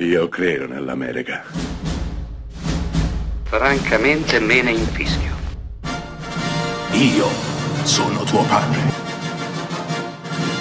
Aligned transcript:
Io 0.00 0.28
credo 0.28 0.68
nell'America. 0.68 1.42
Francamente 3.42 4.38
me 4.38 4.62
ne 4.62 4.70
infischio. 4.70 5.34
Io 6.92 7.26
sono 7.82 8.22
tuo 8.22 8.44
padre. 8.44 8.78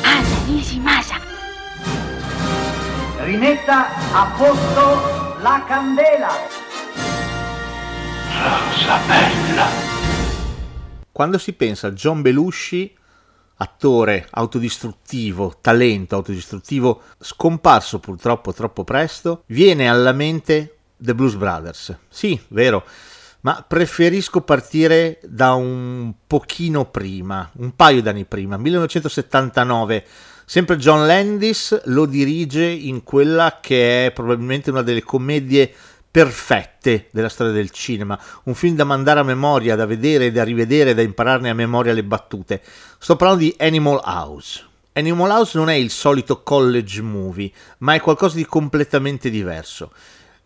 Anna 0.00 0.44
Nishimasa. 0.46 1.20
Rimetta 3.18 3.88
a 4.12 4.34
posto 4.34 5.36
la 5.42 5.62
candela. 5.68 6.30
Rosa 8.32 8.98
bella. 9.06 9.66
Quando 11.12 11.36
si 11.36 11.52
pensa 11.52 11.88
a 11.88 11.90
John 11.90 12.22
Belushi, 12.22 12.96
attore 13.60 14.26
autodistruttivo, 14.30 15.56
talento 15.60 16.16
autodistruttivo, 16.16 17.02
scomparso 17.18 17.98
purtroppo 17.98 18.52
troppo 18.52 18.84
presto, 18.84 19.42
viene 19.46 19.88
alla 19.88 20.12
mente 20.12 20.76
The 20.96 21.14
Blues 21.14 21.34
Brothers. 21.34 21.96
Sì, 22.08 22.40
vero, 22.48 22.84
ma 23.40 23.64
preferisco 23.66 24.40
partire 24.42 25.20
da 25.24 25.54
un 25.54 26.12
pochino 26.26 26.86
prima, 26.86 27.50
un 27.58 27.74
paio 27.74 28.02
d'anni 28.02 28.24
prima, 28.24 28.56
1979. 28.56 30.04
Sempre 30.44 30.76
John 30.76 31.06
Landis 31.06 31.78
lo 31.86 32.06
dirige 32.06 32.64
in 32.64 33.02
quella 33.02 33.58
che 33.60 34.06
è 34.06 34.12
probabilmente 34.12 34.70
una 34.70 34.82
delle 34.82 35.02
commedie 35.02 35.74
perfette 36.10 37.08
della 37.10 37.28
storia 37.28 37.52
del 37.52 37.70
cinema, 37.70 38.18
un 38.44 38.54
film 38.54 38.74
da 38.76 38.84
mandare 38.84 39.20
a 39.20 39.24
memoria, 39.24 39.76
da 39.76 39.86
vedere, 39.86 40.32
da 40.32 40.42
rivedere, 40.42 40.94
da 40.94 41.02
impararne 41.02 41.50
a 41.50 41.54
memoria 41.54 41.92
le 41.92 42.04
battute. 42.04 42.62
Sto 42.98 43.16
parlando 43.16 43.44
di 43.44 43.54
Animal 43.58 44.00
House. 44.04 44.66
Animal 44.94 45.30
House 45.30 45.56
non 45.56 45.70
è 45.70 45.74
il 45.74 45.90
solito 45.90 46.42
college 46.42 47.02
movie, 47.02 47.52
ma 47.78 47.94
è 47.94 48.00
qualcosa 48.00 48.36
di 48.36 48.44
completamente 48.44 49.30
diverso. 49.30 49.92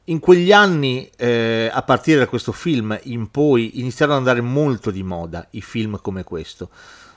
In 0.07 0.19
quegli 0.19 0.51
anni, 0.51 1.09
eh, 1.16 1.71
a 1.73 1.83
partire 1.83 2.19
da 2.19 2.27
questo 2.27 2.51
film 2.52 2.99
in 3.04 3.30
poi, 3.30 3.79
iniziarono 3.80 4.19
ad 4.19 4.26
andare 4.26 4.45
molto 4.45 4.91
di 4.91 5.04
moda 5.04 5.47
i 5.52 5.63
film 5.63 6.01
come 6.02 6.24
questo. 6.24 6.71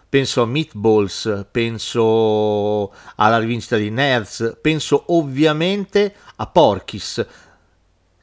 Penso 0.08 0.44
a 0.44 0.46
Meatballs, 0.46 1.48
penso 1.52 2.94
alla 3.16 3.40
rivincita 3.40 3.76
di 3.76 3.90
Nerds, 3.90 4.60
penso 4.62 5.04
ovviamente 5.08 6.14
a 6.36 6.46
Porky's, 6.46 7.26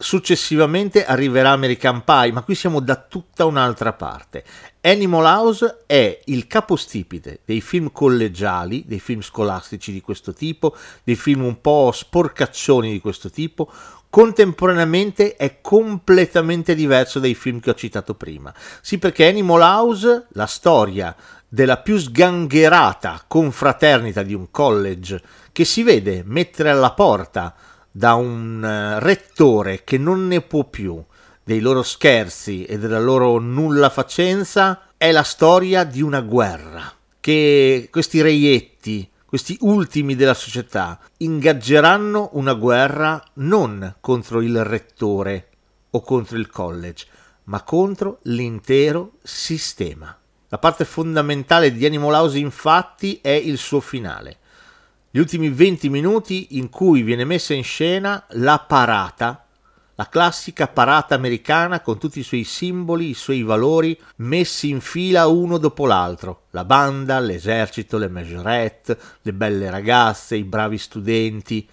Successivamente 0.02 1.06
arriverà 1.06 1.50
American 1.50 2.02
Pie, 2.02 2.32
ma 2.32 2.42
qui 2.42 2.56
siamo 2.56 2.80
da 2.80 2.96
tutta 2.96 3.44
un'altra 3.44 3.92
parte. 3.92 4.42
Animal 4.80 5.24
House 5.24 5.84
è 5.86 6.18
il 6.24 6.48
capostipite 6.48 7.42
dei 7.44 7.60
film 7.60 7.92
collegiali, 7.92 8.82
dei 8.84 8.98
film 8.98 9.20
scolastici 9.20 9.92
di 9.92 10.00
questo 10.00 10.32
tipo, 10.32 10.74
dei 11.04 11.14
film 11.14 11.44
un 11.44 11.60
po' 11.60 11.92
sporcaccioni 11.94 12.90
di 12.90 12.98
questo 12.98 13.30
tipo, 13.30 13.70
contemporaneamente 14.10 15.36
è 15.36 15.60
completamente 15.60 16.74
diverso 16.74 17.20
dai 17.20 17.36
film 17.36 17.60
che 17.60 17.70
ho 17.70 17.74
citato 17.74 18.14
prima. 18.14 18.52
Sì, 18.80 18.98
perché 18.98 19.28
Animal 19.28 19.60
House, 19.60 20.26
la 20.30 20.46
storia 20.46 21.14
della 21.46 21.76
più 21.76 21.96
sgangherata 21.96 23.22
confraternita 23.28 24.24
di 24.24 24.34
un 24.34 24.50
college 24.50 25.22
che 25.52 25.64
si 25.64 25.84
vede 25.84 26.24
mettere 26.26 26.70
alla 26.70 26.90
porta 26.90 27.54
da 27.92 28.14
un 28.14 28.64
eh, 28.64 28.98
rettore 29.00 29.84
che 29.84 29.98
non 29.98 30.26
ne 30.26 30.40
può 30.40 30.64
più 30.64 31.00
dei 31.44 31.60
loro 31.60 31.82
scherzi 31.82 32.64
e 32.64 32.78
della 32.78 32.98
loro 32.98 33.38
nulla 33.38 33.90
facenza 33.90 34.86
è 34.96 35.12
la 35.12 35.22
storia 35.22 35.84
di 35.84 36.00
una 36.00 36.20
guerra 36.20 36.90
che 37.20 37.88
questi 37.90 38.22
reietti, 38.22 39.08
questi 39.26 39.56
ultimi 39.60 40.16
della 40.16 40.34
società, 40.34 40.98
ingaggeranno 41.18 42.30
una 42.32 42.54
guerra 42.54 43.22
non 43.34 43.96
contro 44.00 44.40
il 44.40 44.64
rettore 44.64 45.48
o 45.90 46.00
contro 46.00 46.38
il 46.38 46.48
college, 46.48 47.06
ma 47.44 47.62
contro 47.62 48.18
l'intero 48.22 49.12
sistema. 49.22 50.16
La 50.48 50.58
parte 50.58 50.84
fondamentale 50.84 51.72
di 51.72 51.84
Animal 51.84 52.14
House 52.14 52.38
infatti 52.38 53.20
è 53.22 53.30
il 53.30 53.58
suo 53.58 53.80
finale 53.80 54.38
gli 55.14 55.18
ultimi 55.18 55.50
20 55.50 55.90
minuti 55.90 56.56
in 56.56 56.70
cui 56.70 57.02
viene 57.02 57.26
messa 57.26 57.52
in 57.52 57.64
scena 57.64 58.24
la 58.30 58.64
parata, 58.66 59.44
la 59.94 60.08
classica 60.08 60.68
parata 60.68 61.14
americana 61.14 61.80
con 61.80 61.98
tutti 61.98 62.20
i 62.20 62.22
suoi 62.22 62.44
simboli, 62.44 63.10
i 63.10 63.14
suoi 63.14 63.42
valori 63.42 63.94
messi 64.16 64.70
in 64.70 64.80
fila 64.80 65.26
uno 65.26 65.58
dopo 65.58 65.84
l'altro, 65.84 66.44
la 66.52 66.64
banda, 66.64 67.20
l'esercito, 67.20 67.98
le 67.98 68.08
majorette, 68.08 68.98
le 69.20 69.32
belle 69.34 69.68
ragazze, 69.68 70.36
i 70.36 70.44
bravi 70.44 70.78
studenti. 70.78 71.68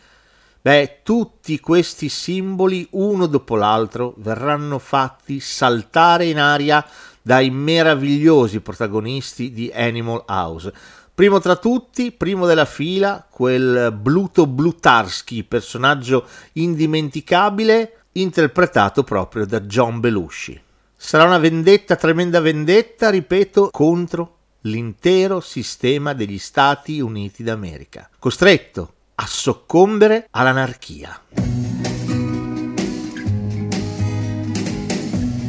Beh, 0.61 0.99
tutti 1.03 1.61
questi 1.61 2.09
simboli 2.09 2.85
uno 2.91 3.25
dopo 3.25 3.55
l'altro 3.55 4.15
verranno 4.17 4.79
fatti 4.79 5.39
saltare 5.39 6.25
in 6.25 6.39
aria 6.39 6.85
dai 7.21 7.49
meravigliosi 7.51 8.59
protagonisti 8.59 9.53
di 9.53 9.71
Animal 9.73 10.25
House 10.27 10.73
Primo 11.19 11.39
tra 11.41 11.57
tutti, 11.57 12.13
primo 12.13 12.45
della 12.45 12.63
fila, 12.63 13.27
quel 13.29 13.91
Bluto 13.91 14.47
Blutarski, 14.47 15.43
personaggio 15.43 16.25
indimenticabile, 16.53 18.03
interpretato 18.13 19.03
proprio 19.03 19.45
da 19.45 19.59
John 19.59 19.99
Belushi. 19.99 20.57
Sarà 20.95 21.25
una 21.25 21.37
vendetta, 21.37 21.97
tremenda 21.97 22.39
vendetta, 22.39 23.09
ripeto, 23.09 23.67
contro 23.69 24.37
l'intero 24.61 25.41
sistema 25.41 26.13
degli 26.13 26.37
Stati 26.37 27.01
Uniti 27.01 27.43
d'America, 27.43 28.09
costretto 28.17 28.93
a 29.15 29.25
soccombere 29.27 30.25
all'anarchia. 30.31 31.21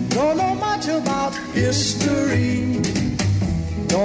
Don't 0.09 0.35
know 0.35 0.53
much 0.55 0.89
about 0.89 1.33
history. 1.55 2.70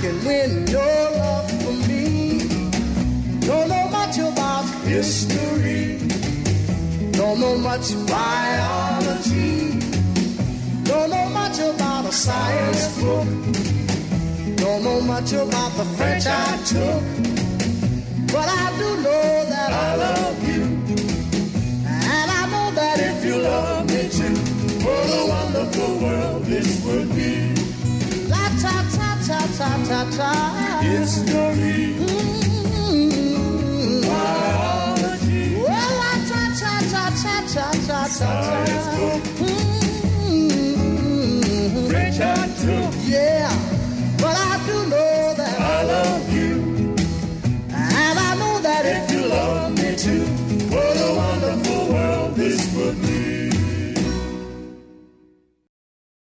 can 0.00 0.24
win 0.24 0.66
your 0.68 1.00
love 1.20 1.50
for 1.62 1.72
me. 1.88 2.38
Don't 3.40 3.68
know 3.68 3.88
much 3.88 4.16
about 4.18 4.64
history. 4.84 5.98
Don't 7.10 7.40
know 7.40 7.56
much 7.58 7.86
biology. 8.06 9.80
Don't 10.84 11.10
know 11.10 11.28
much 11.30 11.58
about 11.58 12.04
a 12.04 12.12
science 12.12 12.84
book. 13.00 13.26
Don't 14.56 14.84
know 14.84 15.00
much 15.00 15.32
about 15.32 15.72
the 15.76 15.86
French 15.96 16.26
I 16.26 16.56
took. 16.72 17.02
But 18.32 18.46
I 18.46 18.66
do 18.78 18.87
ta-ta. 29.88 30.32
History. 30.82 31.96
Mm-hmm. 31.96 34.00
Biology. 34.08 35.44
Ta-ta-ta-ta-ta-ta-ta. 35.64 38.00
Science 38.08 38.86
book. 38.98 39.22
Mm-hmm. 39.40 40.76
French 41.88 42.20
and 42.20 42.52